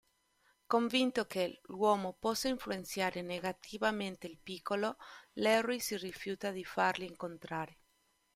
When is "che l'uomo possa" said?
1.27-2.47